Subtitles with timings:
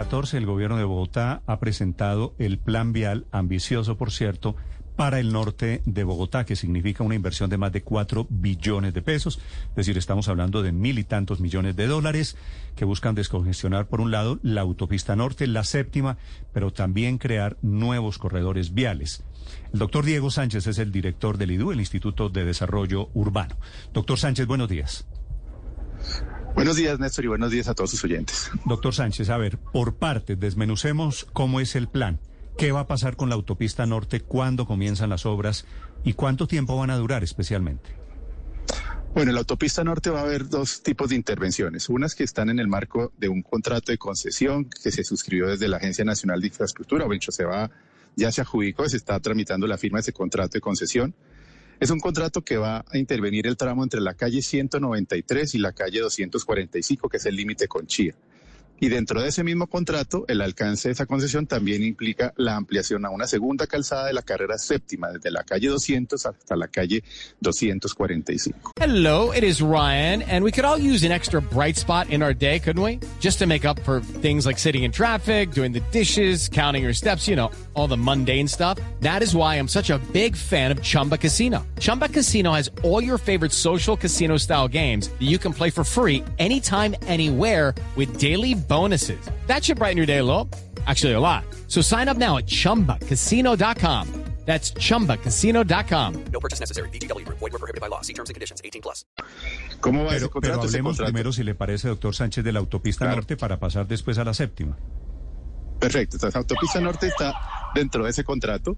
[0.00, 4.54] 14, el gobierno de Bogotá ha presentado el plan vial, ambicioso por cierto,
[4.94, 9.02] para el norte de Bogotá, que significa una inversión de más de 4 billones de
[9.02, 9.40] pesos.
[9.70, 12.36] Es decir, estamos hablando de mil y tantos millones de dólares
[12.76, 16.16] que buscan descongestionar, por un lado, la autopista norte, la séptima,
[16.52, 19.24] pero también crear nuevos corredores viales.
[19.72, 23.56] El doctor Diego Sánchez es el director del IDU, el Instituto de Desarrollo Urbano.
[23.92, 25.08] Doctor Sánchez, buenos días.
[26.58, 28.50] Buenos días, Néstor, y buenos días a todos sus oyentes.
[28.64, 32.18] Doctor Sánchez, a ver, por parte, desmenucemos cómo es el plan.
[32.56, 34.22] ¿Qué va a pasar con la autopista norte?
[34.22, 35.66] ¿Cuándo comienzan las obras?
[36.02, 37.90] ¿Y cuánto tiempo van a durar especialmente?
[39.14, 41.88] Bueno, en la autopista norte va a haber dos tipos de intervenciones.
[41.88, 45.68] Unas que están en el marco de un contrato de concesión que se suscribió desde
[45.68, 47.06] la Agencia Nacional de Infraestructura.
[47.12, 47.70] Hecho, se va,
[48.16, 51.14] ya se adjudicó, se está tramitando la firma de ese contrato de concesión.
[51.80, 55.72] Es un contrato que va a intervenir el tramo entre la calle 193 y la
[55.72, 58.16] calle 245, que es el límite con Chía.
[58.80, 63.04] Y dentro de ese mismo contrato, el alcance de esa concesión también implica la ampliación
[63.04, 67.02] a una segunda calzada de la carrera séptima, desde la calle 200 hasta la calle
[67.40, 68.72] 245.
[68.80, 72.32] Hello, it is Ryan, and we could all use an extra bright spot in our
[72.32, 73.00] day, couldn't we?
[73.18, 76.94] Just to make up for things like sitting in traffic, doing the dishes, counting your
[76.94, 78.78] steps, you know, all the mundane stuff.
[79.00, 81.66] That is why I'm such a big fan of Chumba Casino.
[81.80, 85.82] Chumba Casino has all your favorite social casino style games that you can play for
[85.82, 89.18] free anytime, anywhere with daily bonuses.
[89.48, 90.48] That should brighten your day a little.
[90.86, 91.44] Actually, a lot.
[91.66, 94.06] So sign up now at chumbacasino.com.
[94.46, 96.24] That's chumbacasino.com.
[96.32, 96.88] No purchase necessary.
[96.88, 97.38] VGW Group.
[97.38, 98.00] Void were prohibited by law.
[98.00, 98.62] See terms and conditions.
[98.64, 99.04] 18 plus.
[99.80, 100.60] ¿Cómo va Pero, ese pero contrato?
[100.66, 103.16] Ese hablemos primero, si le parece, doctor Sánchez, de la autopista Claro.
[103.16, 104.78] norte para pasar después a la séptima.
[105.78, 107.34] Perfecto, entonces autopista norte está
[107.74, 108.76] dentro de ese contrato.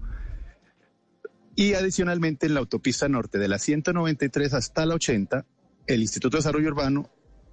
[1.55, 5.45] Y adicionalmente en la autopista norte de la 193 hasta la 80,
[5.87, 7.09] el Instituto de Desarrollo Urbano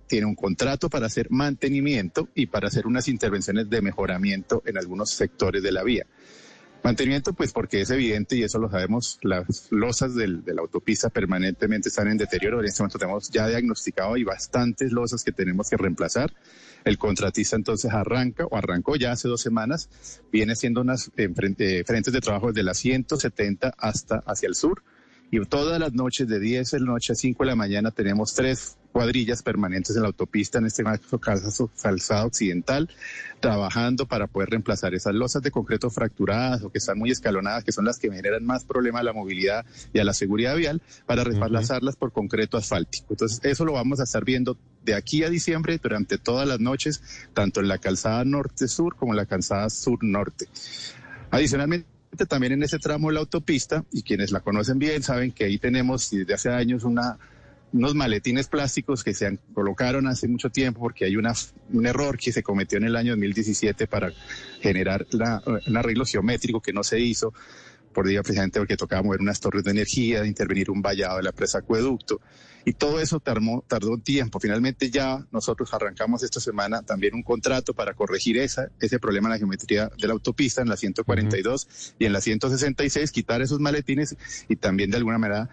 [0.09, 5.11] tiene un contrato para hacer mantenimiento y para hacer unas intervenciones de mejoramiento en algunos
[5.11, 6.07] sectores de la vía.
[6.85, 11.09] Mantenimiento, pues porque es evidente y eso lo sabemos, las losas del- de la autopista
[11.11, 12.61] permanentemente están en deterioro.
[12.61, 16.33] En este momento tenemos ya diagnosticado y bastantes losas que tenemos que reemplazar.
[16.85, 19.91] El contratista entonces arranca o arrancó ya hace dos semanas,
[20.33, 24.83] viene haciendo unas eh, frente- frentes de trabajo desde las 170 hasta hacia el sur.
[25.33, 28.35] Y todas las noches, de 10 de la noche a 5 de la mañana, tenemos
[28.35, 30.83] tres cuadrillas permanentes en la autopista, en este
[31.21, 32.91] caso calzado occidental,
[33.39, 37.71] trabajando para poder reemplazar esas losas de concreto fracturadas o que están muy escalonadas, que
[37.71, 41.23] son las que generan más problema a la movilidad y a la seguridad vial, para
[41.23, 43.07] reemplazarlas por concreto asfáltico.
[43.11, 47.01] Entonces, eso lo vamos a estar viendo de aquí a diciembre durante todas las noches,
[47.35, 50.49] tanto en la calzada norte-sur como en la calzada sur-norte.
[51.31, 51.87] Adicionalmente,
[52.29, 55.59] también en ese tramo de la autopista, y quienes la conocen bien saben que ahí
[55.59, 57.17] tenemos desde hace años una,
[57.73, 61.35] unos maletines plásticos que se colocaron hace mucho tiempo porque hay una,
[61.73, 64.13] un error que se cometió en el año 2017 para
[64.61, 67.33] generar la- un arreglo geométrico que no se hizo
[67.93, 71.33] por día precisamente porque tocaba mover unas torres de energía, intervenir un vallado de la
[71.33, 72.21] presa acueducto.
[72.69, 74.39] Y todo eso tardó, tardó un tiempo.
[74.41, 79.33] Finalmente ya nosotros arrancamos esta semana también un contrato para corregir esa, ese problema en
[79.33, 84.17] la geometría de la autopista en la 142 y en la 166, quitar esos maletines
[84.49, 85.49] y también de alguna manera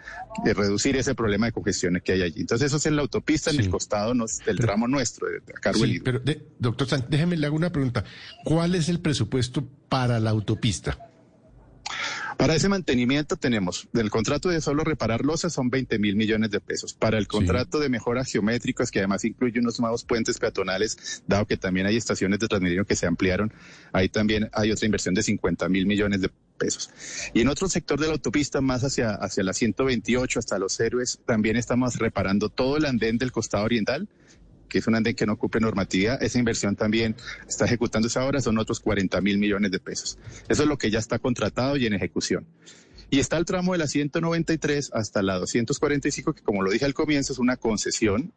[0.46, 2.42] eh, reducir ese problema de congestiones que hay allí.
[2.42, 5.40] Entonces eso es en la autopista, en el costado nos- del Pero- tramo nuestro, de,
[5.40, 8.04] de Sí, pero de- doctor Sánchez, déjeme le hago una pregunta.
[8.44, 10.98] ¿Cuál es el presupuesto para la autopista?
[12.38, 16.60] Para ese mantenimiento tenemos, del contrato de solo reparar losas son 20 mil millones de
[16.60, 16.94] pesos.
[16.94, 21.58] Para el contrato de mejoras geométricas, que además incluye unos nuevos puentes peatonales, dado que
[21.58, 23.54] también hay estaciones de Transmilenio que se ampliaron,
[23.94, 26.90] ahí también hay otra inversión de 50 mil millones de pesos.
[27.34, 31.20] Y en otro sector de la autopista, más hacia, hacia la 128 hasta Los Héroes,
[31.26, 34.10] también estamos reparando todo el andén del costado oriental,
[34.70, 36.22] que es un andén que no cumple normatividad.
[36.22, 37.16] Esa inversión también
[37.48, 40.18] está ejecutándose ahora, son otros 40 mil millones de pesos.
[40.48, 42.46] Eso es lo que ya está contratado y en ejecución.
[43.10, 46.94] Y está el tramo de la 193 hasta la 245, que como lo dije al
[46.94, 48.34] comienzo, es una concesión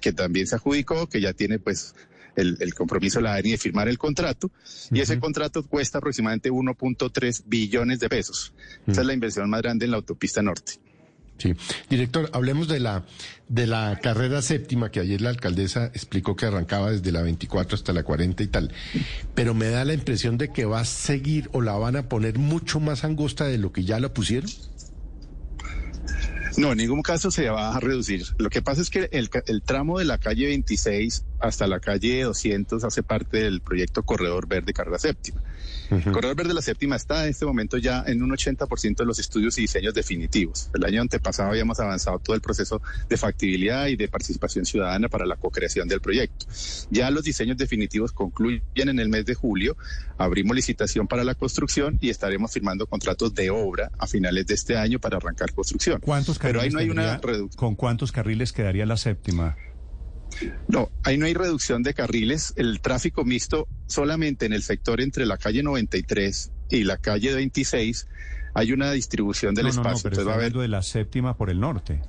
[0.00, 1.94] que también se adjudicó, que ya tiene pues
[2.36, 4.50] el, el compromiso de la ANI de firmar el contrato,
[4.90, 8.52] y ese contrato cuesta aproximadamente 1.3 billones de pesos.
[8.86, 10.74] Esa es la inversión más grande en la autopista norte.
[11.38, 11.54] Sí.
[11.88, 13.04] Director, hablemos de la,
[13.48, 17.92] de la carrera séptima, que ayer la alcaldesa explicó que arrancaba desde la 24 hasta
[17.92, 18.72] la 40 y tal.
[19.34, 22.38] Pero me da la impresión de que va a seguir o la van a poner
[22.38, 24.50] mucho más angosta de lo que ya la pusieron.
[26.56, 28.26] No, en ningún caso se va a reducir.
[28.36, 32.24] Lo que pasa es que el, el, tramo de la calle 26 hasta la calle
[32.24, 35.40] 200 hace parte del proyecto Corredor Verde Carrera Séptima.
[35.88, 39.56] Corredor Verde la Séptima está en este momento ya en un 80% de los estudios
[39.58, 40.70] y diseños definitivos.
[40.74, 45.26] El año antepasado habíamos avanzado todo el proceso de factibilidad y de participación ciudadana para
[45.26, 46.46] la co-creación del proyecto.
[46.90, 49.76] Ya los diseños definitivos concluyen en el mes de julio.
[50.18, 54.76] Abrimos licitación para la construcción y estaremos firmando contratos de obra a finales de este
[54.76, 56.00] año para arrancar construcción.
[56.00, 57.20] ¿Cuántos Pero ahí no hay una.
[57.56, 59.56] ¿Con cuántos carriles quedaría la séptima?
[60.68, 62.52] No, ahí no hay reducción de carriles.
[62.56, 68.06] El tráfico mixto solamente en el sector entre la calle 93 y la calle 26
[68.54, 69.92] hay una distribución del no, espacio.
[69.92, 72.00] No, pero Entonces va a haber de la séptima por el norte.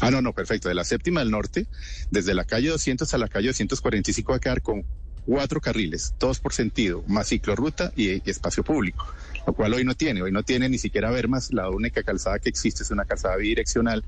[0.00, 0.68] Ah, no, no, perfecto.
[0.68, 1.66] De la séptima del norte,
[2.10, 4.84] desde la calle 200 a la calle 245 va a quedar con
[5.24, 9.06] cuatro carriles, dos por sentido, más ciclorruta y, y espacio público,
[9.46, 10.22] lo cual hoy no tiene.
[10.22, 11.52] Hoy no tiene ni siquiera Vermas.
[11.52, 14.04] La única calzada que existe es una calzada bidireccional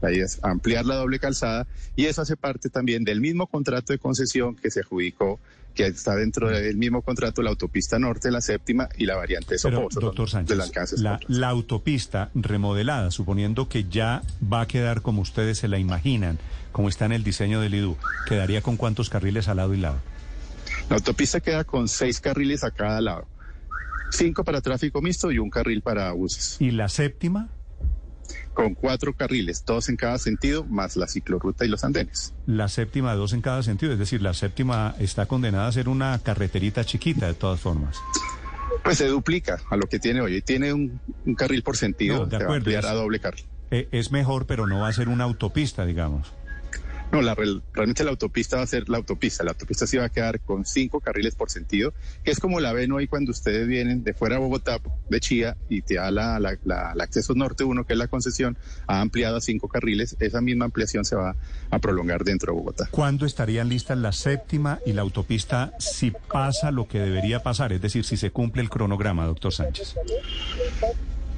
[0.00, 3.92] la idea es ampliar la doble calzada y eso hace parte también del mismo contrato
[3.92, 5.40] de concesión que se adjudicó,
[5.74, 10.00] que está dentro del mismo contrato la autopista norte, la séptima y la variante Soposo.
[10.00, 14.22] doctor Sánchez, la, la, autopista remodelada, suponiendo que ya
[14.52, 16.38] va a quedar como ustedes se la imaginan,
[16.72, 17.96] como está en el diseño del IDU,
[18.26, 19.98] ¿quedaría con cuántos carriles al lado y lado?
[20.88, 23.26] La autopista queda con seis carriles a cada lado.
[24.10, 26.56] Cinco para tráfico mixto y un carril para buses.
[26.60, 27.48] ¿Y la séptima?
[28.56, 32.32] Con cuatro carriles, dos en cada sentido, más la ciclorruta y los andenes.
[32.46, 36.18] La séptima, dos en cada sentido, es decir, la séptima está condenada a ser una
[36.20, 37.98] carreterita chiquita de todas formas.
[38.82, 40.40] Pues se duplica a lo que tiene hoy.
[40.40, 42.94] Tiene un, un carril por sentido, no, de se acuerdo, va a ampliar es, a
[42.94, 43.44] doble carril.
[43.70, 46.32] Eh, es mejor, pero no va a ser una autopista, digamos.
[47.12, 49.44] No, la, realmente la autopista va a ser la autopista.
[49.44, 51.94] La autopista sí va a quedar con cinco carriles por sentido,
[52.24, 55.56] que es como la ven hoy cuando ustedes vienen de fuera de Bogotá, de Chía,
[55.68, 56.36] y te da la,
[57.00, 60.16] acceso norte 1, que es la concesión, ha ampliado a cinco carriles.
[60.18, 61.36] Esa misma ampliación se va
[61.70, 62.88] a prolongar dentro de Bogotá.
[62.90, 67.72] ¿Cuándo estarían listas la séptima y la autopista si pasa lo que debería pasar?
[67.72, 69.94] Es decir, si se cumple el cronograma, doctor Sánchez.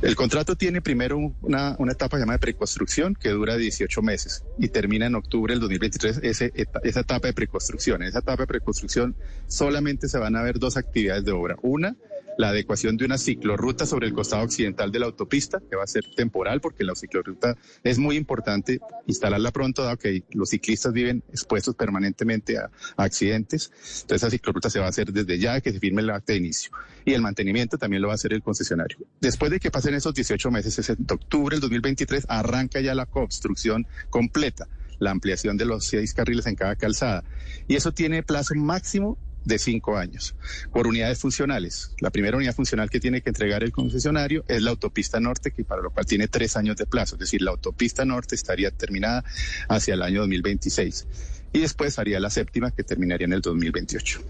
[0.01, 5.07] El contrato tiene primero una, una, etapa llamada preconstrucción que dura 18 meses y termina
[5.07, 6.53] en octubre del 2023 ese,
[6.85, 8.03] esa etapa de preconstrucción.
[8.03, 9.17] En esa etapa de preconstrucción
[9.49, 11.57] solamente se van a ver dos actividades de obra.
[11.63, 11.97] Una,
[12.39, 15.89] la adecuación de una ciclorruta sobre el costado occidental de la autopista, que va a
[15.89, 21.25] ser temporal porque la ciclorruta es muy importante instalarla pronto, dado que los ciclistas viven
[21.31, 23.73] expuestos permanentemente a, accidentes.
[24.03, 26.39] Entonces esa ciclorruta se va a hacer desde ya que se firme el acta de
[26.39, 26.71] inicio.
[27.05, 28.99] Y el mantenimiento también lo va a hacer el concesionario.
[29.21, 33.07] Después de que pasen esos 18 meses, es en octubre del 2023, arranca ya la
[33.07, 34.69] construcción completa
[35.01, 37.23] la ampliación de los seis carriles en cada calzada.
[37.69, 39.17] Y eso tiene plazo máximo
[39.49, 40.37] de cinco años
[40.73, 41.91] por unidades funcionales.
[42.01, 45.65] La primera unidad funcional que tiene que entregar el concesionario es la autopista norte, que
[45.65, 47.17] para lo cual tiene tres años de plazo.
[47.17, 49.25] Es decir, la autopista norte estaría terminada
[49.69, 51.07] hacia el año 2026
[51.53, 54.21] y después haría la séptima que terminaría en el 2028.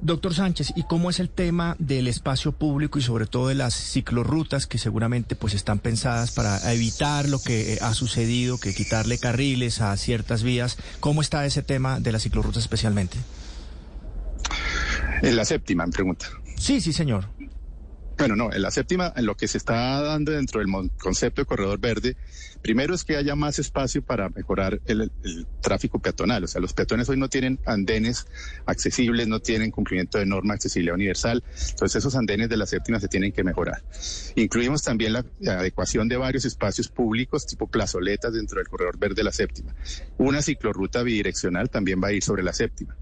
[0.00, 3.74] Doctor Sánchez, ¿y cómo es el tema del espacio público y sobre todo de las
[3.74, 9.80] ciclorrutas que seguramente pues están pensadas para evitar lo que ha sucedido, que quitarle carriles
[9.80, 10.76] a ciertas vías?
[11.00, 13.16] ¿Cómo está ese tema de las ciclorrutas especialmente?
[15.22, 16.26] En la séptima, en pregunta.
[16.56, 17.28] Sí, sí, señor.
[18.18, 21.46] Bueno, no, en la séptima, en lo que se está dando dentro del concepto de
[21.46, 22.16] corredor verde,
[22.62, 26.44] primero es que haya más espacio para mejorar el, el, tráfico peatonal.
[26.44, 28.26] O sea, los peatones hoy no tienen andenes
[28.64, 31.44] accesibles, no tienen cumplimiento de norma accesibilidad universal.
[31.70, 33.82] Entonces, esos andenes de la séptima se tienen que mejorar.
[34.34, 39.16] Incluimos también la, la adecuación de varios espacios públicos, tipo plazoletas, dentro del corredor verde
[39.16, 39.74] de la séptima.
[40.16, 42.96] Una ciclorruta bidireccional también va a ir sobre la séptima.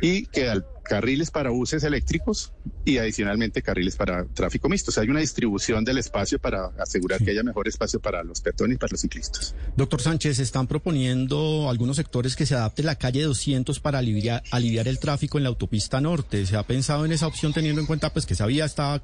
[0.00, 2.52] Y quedan carriles para buses eléctricos
[2.84, 4.90] y adicionalmente carriles para tráfico mixto.
[4.90, 7.26] O sea, hay una distribución del espacio para asegurar sí.
[7.26, 9.54] que haya mejor espacio para los peatones y para los ciclistas.
[9.76, 14.88] Doctor Sánchez, están proponiendo algunos sectores que se adapte la calle 200 para aliviar, aliviar
[14.88, 16.44] el tráfico en la autopista norte.
[16.44, 19.00] ¿Se ha pensado en esa opción teniendo en cuenta pues que esa vía está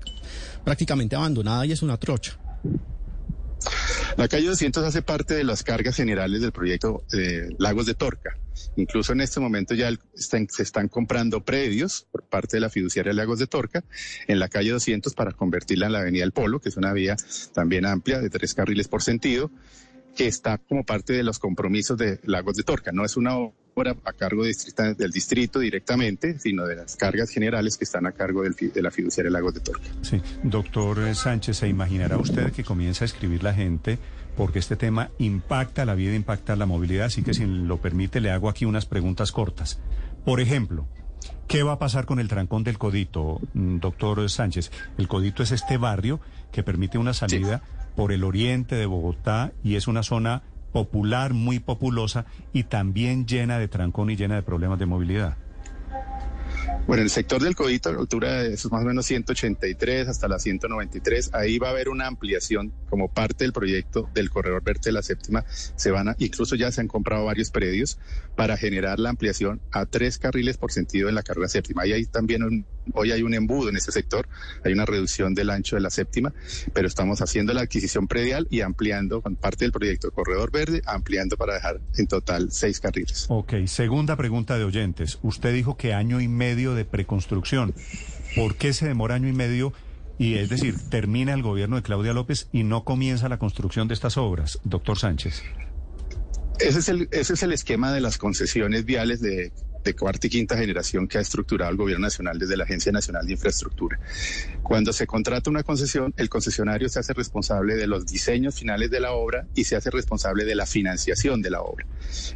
[0.65, 2.37] prácticamente abandonada y es una trocha?
[4.17, 8.39] La calle 200 hace parte de las cargas generales del proyecto eh, Lagos de Torca.
[8.77, 13.39] Incluso en este momento ya se están comprando predios por parte de la fiduciaria Lagos
[13.39, 13.85] de Torca
[14.27, 17.17] en la calle 200 para convertirla en la avenida El Polo, que es una vía
[17.53, 19.51] también amplia de tres carriles por sentido
[20.17, 22.91] que está como parte de los compromisos de Lagos de Torca.
[22.91, 27.85] No es una obra a cargo del distrito directamente, sino de las cargas generales que
[27.85, 29.87] están a cargo del, de la fiduciaria Lagos de Torca.
[30.01, 33.99] Sí, doctor Sánchez, ¿se imaginará usted que comienza a escribir la gente?
[34.37, 38.31] Porque este tema impacta la vida, impacta la movilidad, así que si lo permite le
[38.31, 39.79] hago aquí unas preguntas cortas.
[40.25, 40.89] Por ejemplo,
[41.49, 44.73] ¿Qué va a pasar con el trancón del Codito, mm, doctor Sánchez?
[44.99, 46.21] El Codito es este barrio
[46.51, 47.63] que permite una salida
[47.97, 53.59] por el oriente de Bogotá y es una zona popular, muy populosa y también llena
[53.59, 55.37] de trancón y llena de problemas de movilidad.
[56.87, 60.39] Bueno, el sector del Codito, la altura de esos más o menos 183 hasta la
[60.39, 64.93] 193, ahí va a haber una ampliación como parte del proyecto del corredor verde de
[64.93, 65.45] la séptima.
[65.49, 67.99] Se van a, incluso ya se han comprado varios predios
[68.37, 71.83] para generar la ampliación a tres carriles por sentido en la carrera séptima.
[71.83, 72.65] Ahí también
[72.95, 74.29] hoy hay un embudo en ese sector,
[74.65, 76.33] hay una reducción del ancho de la séptima,
[76.73, 81.37] pero estamos haciendo la adquisición predial y ampliando con parte del proyecto corredor verde, ampliando
[81.37, 83.27] para dejar en total seis carriles.
[83.29, 85.19] Ok, segunda pregunta de oyentes.
[85.23, 87.75] Usted dijo que año y medio preconstrucción.
[88.35, 89.73] ¿Por qué se demora año y medio?
[90.19, 93.95] Y es decir, termina el gobierno de Claudia López y no comienza la construcción de
[93.95, 95.43] estas obras, doctor Sánchez.
[96.59, 96.79] Ese
[97.11, 99.53] es el esquema de las concesiones viales de
[99.87, 103.27] de cuarta y quinta generación que ha estructurado el gobierno nacional desde la Agencia Nacional
[103.27, 103.99] de Infraestructura.
[104.63, 109.01] Cuando se contrata una concesión, el concesionario se hace responsable de los diseños finales de
[109.01, 111.87] la obra y se hace responsable de la financiación de la obra.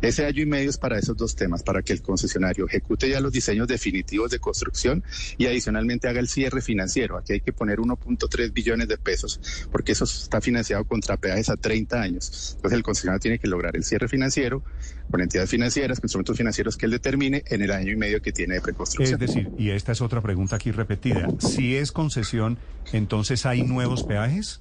[0.00, 3.20] Ese año y medio es para esos dos temas, para que el concesionario ejecute ya
[3.20, 5.02] los diseños definitivos de construcción
[5.36, 7.18] y adicionalmente haga el cierre financiero.
[7.18, 9.40] Aquí hay que poner 1.3 billones de pesos,
[9.72, 12.52] porque eso está financiado contra peajes a 30 años.
[12.54, 14.62] Entonces el concesionario tiene que lograr el cierre financiero
[15.10, 18.32] con entidades financieras, con instrumentos financieros que él determine en el año y medio que
[18.32, 19.20] tiene de preconstrucción.
[19.20, 22.58] Es decir, y esta es otra pregunta aquí repetida, si es concesión,
[22.92, 24.60] entonces hay nuevos peajes?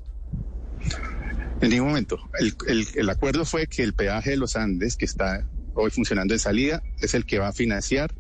[1.61, 2.17] En ningún momento.
[2.39, 6.39] El, el, acuerdo fue que el peaje de los Andes, que está hoy funcionando de
[6.39, 8.13] salida, es el que va a financiar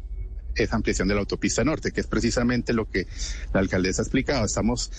[0.55, 3.07] esa ampliación de la autopista norte, que es precisamente lo que
[3.53, 4.45] la alcaldesa ha explicado.
[4.45, 4.91] Estamos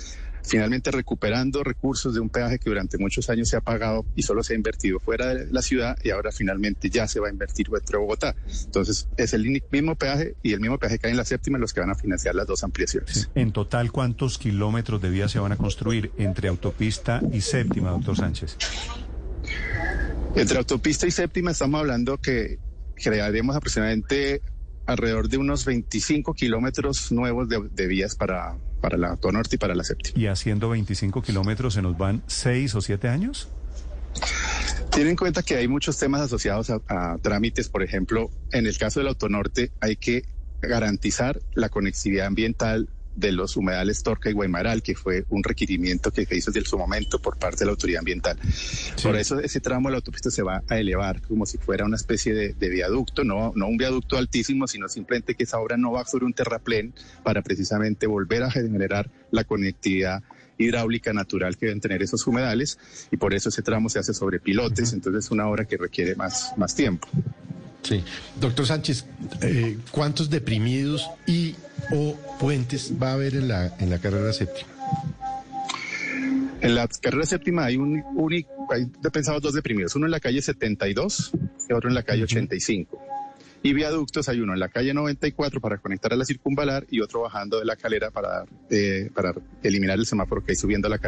[0.42, 4.42] finalmente recuperando recursos de un peaje que durante muchos años se ha pagado y solo
[4.42, 7.68] se ha invertido fuera de la ciudad y ahora finalmente ya se va a invertir
[7.68, 8.34] dentro de Bogotá.
[8.64, 11.72] Entonces es el mismo peaje y el mismo peaje que hay en la séptima los
[11.72, 13.30] que van a financiar las dos ampliaciones.
[13.34, 18.16] En total, ¿cuántos kilómetros de vía se van a construir entre autopista y séptima, doctor
[18.16, 18.56] Sánchez?
[20.34, 22.58] Entre autopista y séptima estamos hablando que
[22.94, 24.42] crearemos aproximadamente
[24.86, 29.84] alrededor de unos 25 kilómetros nuevos de, vías para, para la norte y para la
[29.84, 30.18] séptima.
[30.18, 33.48] ¿Y haciendo 25 kilómetros se nos van 6 o 7 años?
[34.90, 38.76] Tienen en cuenta que hay muchos temas asociados a, a, trámites, por ejemplo, en el
[38.76, 40.24] caso del autonorte hay que
[40.60, 46.24] garantizar la conectividad ambiental de los humedales Torca y Guaymaral, que fue un requerimiento que
[46.26, 48.38] se hizo desde su momento por parte de la autoridad ambiental.
[49.02, 51.96] Por eso ese tramo de la autopista se va a elevar como si fuera una
[51.96, 56.04] especie de, viaducto, no, no un viaducto altísimo, sino simplemente que esa obra no va
[56.04, 60.22] sobre un terraplén para precisamente volver a generar la conectividad
[60.58, 62.78] hidráulica natural que deben tener esos humedales
[63.10, 66.14] y por eso ese tramo se hace sobre pilotes, entonces es una obra que requiere
[66.14, 67.08] más, más tiempo.
[67.82, 68.04] Sí.
[68.38, 69.06] Doctor Sánchez,
[69.40, 71.54] eh, ¿cuántos deprimidos y
[71.92, 74.70] o puentes va a haber en la, en la carrera séptima?
[76.62, 80.42] En la carrera séptima hay un único, hay pensados dos deprimidos, uno en la calle
[80.42, 81.32] 72
[81.68, 83.10] y otro en la calle 85
[83.62, 87.20] y viaductos hay uno en la calle 94 para conectar a la circunvalar y otro
[87.20, 90.98] bajando de la calera para, eh, para eliminar el semáforo que hay subiendo a la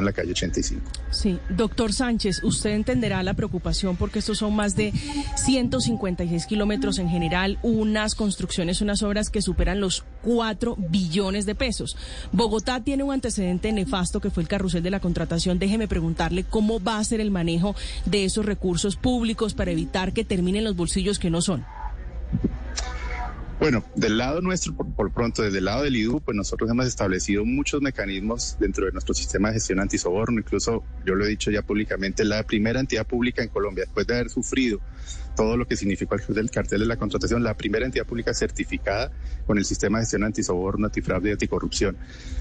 [0.00, 0.82] en la calle 85.
[1.10, 4.92] Sí, doctor Sánchez, usted entenderá la preocupación porque estos son más de
[5.36, 11.96] 156 kilómetros en general, unas construcciones, unas obras que superan los 4 billones de pesos.
[12.32, 15.58] Bogotá tiene un antecedente nefasto que fue el carrusel de la contratación.
[15.58, 20.24] Déjeme preguntarle cómo va a ser el manejo de esos recursos públicos para evitar que
[20.24, 21.64] terminen los bolsillos que no son.
[23.60, 27.44] Bueno, del lado nuestro, por, pronto, desde el lado del IDU, pues nosotros hemos establecido
[27.44, 30.40] muchos mecanismos dentro de nuestro sistema de gestión antisoborno.
[30.40, 34.14] Incluso, yo lo he dicho ya públicamente, la primera entidad pública en Colombia, después de
[34.14, 34.80] haber sufrido
[35.36, 39.10] todo lo que significó el cartel de la contratación, la primera entidad pública certificada
[39.46, 41.96] con el sistema de gestión antisoborno, antifraude y anticorrupción.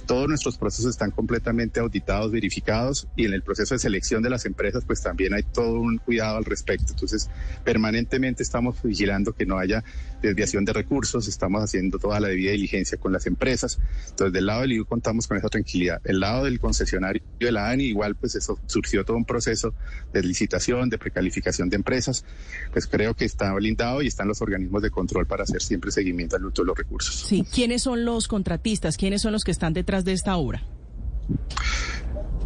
[0.05, 4.45] Todos nuestros procesos están completamente auditados, verificados y en el proceso de selección de las
[4.45, 6.91] empresas pues también hay todo un cuidado al respecto.
[6.91, 7.29] Entonces,
[7.63, 9.83] permanentemente estamos vigilando que no haya
[10.21, 13.79] desviación de recursos, estamos haciendo toda la debida diligencia con las empresas.
[14.09, 16.01] Entonces, del lado del IU contamos con esa tranquilidad.
[16.03, 19.73] El lado del concesionario de la ANI, igual pues eso surgió todo un proceso
[20.11, 22.25] de licitación, de precalificación de empresas
[22.71, 26.35] pues creo que está blindado y están los organismos de control para hacer siempre seguimiento
[26.35, 27.15] al uso de los recursos.
[27.15, 28.97] Sí, ¿quiénes son los contratistas?
[28.97, 30.63] ¿Quiénes son los que están detrás de esta obra?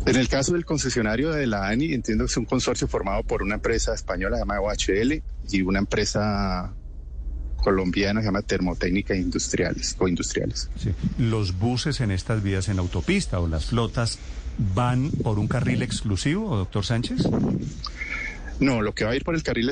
[0.06, 3.42] En el caso del concesionario de la ANI, entiendo que es un consorcio formado por
[3.42, 6.74] una empresa española llamada OHL y una empresa
[7.64, 10.70] colombiana se llama Termotécnica Industriales o Industriales.
[10.78, 10.92] Sí.
[11.18, 14.20] Los buses en estas vías en autopista o las flotas
[14.58, 17.28] van por un carril exclusivo, doctor Sánchez?
[18.60, 19.70] No, lo que va a ir por el carril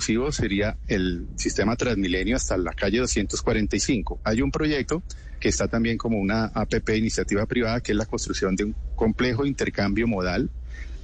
[0.00, 4.20] sería el sistema Transmilenio hasta la calle 245.
[4.24, 5.02] Hay un proyecto
[5.40, 9.44] que está también como una APP iniciativa privada, que es la construcción de un complejo
[9.44, 10.50] intercambio modal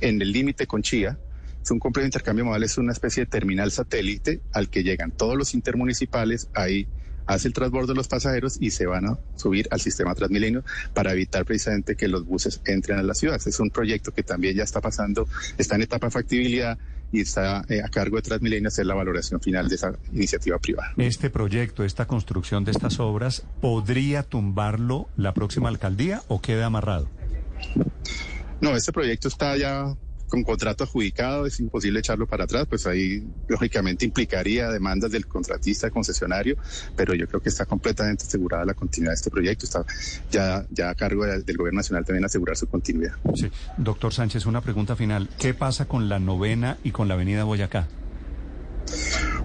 [0.00, 1.18] en el límite con Chía.
[1.62, 5.11] Es un complejo de intercambio modal, es una especie de terminal satélite al que llegan
[5.11, 6.87] todos los intermunicipales, ahí
[7.26, 11.12] hace el transbordo de los pasajeros y se van a subir al sistema Transmilenio para
[11.12, 13.40] evitar precisamente que los buses entren a la ciudad.
[13.44, 16.78] Es un proyecto que también ya está pasando, está en etapa de factibilidad
[17.12, 20.93] y está eh, a cargo de Transmilenio hacer la valoración final de esa iniciativa privada.
[20.97, 27.09] Este proyecto, esta construcción de estas obras, ¿podría tumbarlo la próxima alcaldía o queda amarrado?
[28.61, 29.95] No, este proyecto está ya
[30.30, 35.90] con contrato adjudicado, es imposible echarlo para atrás, pues ahí lógicamente implicaría demandas del contratista
[35.90, 36.56] concesionario,
[36.96, 39.84] pero yo creo que está completamente asegurada la continuidad de este proyecto, está
[40.30, 43.14] ya, ya a cargo de, del gobierno nacional también asegurar su continuidad.
[43.34, 43.50] Sí.
[43.76, 45.28] Doctor Sánchez, una pregunta final.
[45.38, 47.88] ¿Qué pasa con la novena y con la avenida Boyacá?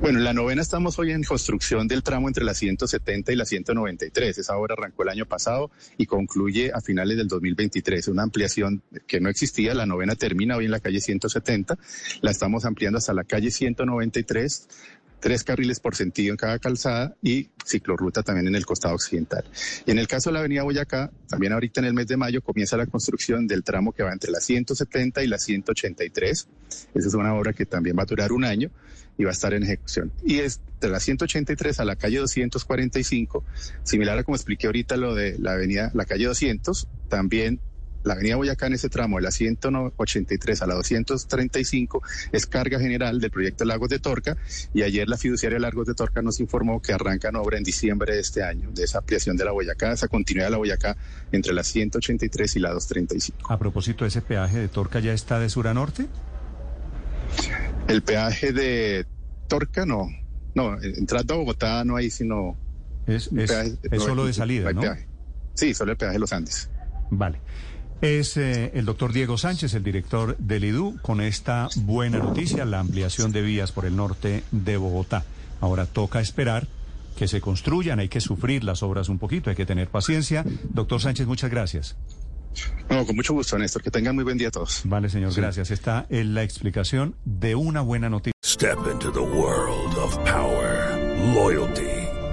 [0.02, 3.46] Bueno, en la novena estamos hoy en construcción del tramo entre la 170 y la
[3.46, 4.38] 193.
[4.38, 8.10] Esa obra arrancó el año pasado y concluye a finales del 2023.
[8.10, 9.74] Una ampliación que no existía.
[9.74, 11.78] La novena termina hoy en la calle 170.
[12.22, 14.68] La estamos ampliando hasta la calle 193
[15.26, 19.44] tres carriles por sentido en cada calzada y ciclorruta también en el costado occidental.
[19.88, 22.44] Y en el caso de la avenida Boyacá, también ahorita en el mes de mayo
[22.44, 26.48] comienza la construcción del tramo que va entre la 170 y la 183.
[26.94, 28.70] Esa es una obra que también va a durar un año
[29.18, 30.12] y va a estar en ejecución.
[30.24, 33.44] Y es de la 183 a la calle 245,
[33.82, 37.60] similar a como expliqué ahorita lo de la avenida, la calle 200, también
[38.06, 43.20] la avenida Boyacá en ese tramo de la 183 a la 235 es carga general
[43.20, 44.38] del proyecto Lagos de Torca
[44.74, 48.22] y ayer la fiduciaria Lagos de Torca nos informó que arrancan obra en diciembre de
[48.22, 50.96] este año, de esa ampliación de la Boyacá, esa continuidad de la Boyacá
[51.32, 53.52] entre la 183 y la 235.
[53.52, 56.08] A propósito, ¿ese peaje de Torca ya está de sur a norte?
[57.88, 59.08] El peaje de
[59.48, 60.08] Torca no,
[60.54, 62.56] no, entrando a Bogotá no hay sino...
[63.08, 64.82] Es, es, peaje, es no, solo de salida, ¿no?
[64.82, 65.08] Peaje.
[65.56, 66.70] Sí, solo el peaje de los Andes.
[67.10, 67.40] Vale.
[68.02, 72.80] Es eh, el doctor Diego Sánchez, el director del IDU, con esta buena noticia, la
[72.80, 75.24] ampliación de vías por el norte de Bogotá.
[75.62, 76.68] Ahora toca esperar
[77.16, 80.44] que se construyan, hay que sufrir las obras un poquito, hay que tener paciencia.
[80.70, 81.96] Doctor Sánchez, muchas gracias.
[82.90, 83.82] No, con mucho gusto, Néstor.
[83.82, 84.82] Que tengan muy buen día a todos.
[84.86, 85.42] Vale, señor, sí.
[85.42, 85.72] gracias.
[85.72, 88.34] Está en la explicación de una buena noticia.
[88.46, 90.96] Step into the world of power,
[91.34, 92.05] loyalty,